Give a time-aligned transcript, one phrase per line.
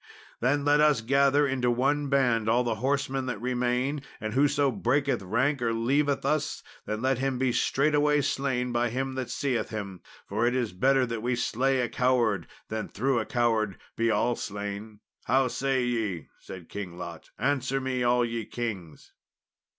[0.39, 5.21] Then let us gather into one band all the horsemen that remain, and whoso breaketh
[5.21, 10.47] rank or leaveth us, let him be straightway slain by him that seeth him, for
[10.47, 15.01] it is better that we slay a coward than through a coward be all slain.
[15.25, 19.11] How say ye?" said King Lot; "answer me, all ye kings."